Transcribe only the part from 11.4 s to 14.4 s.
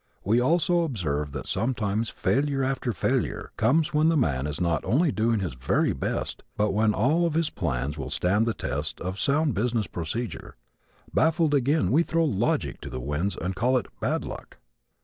again we throw logic to the winds and call it "bad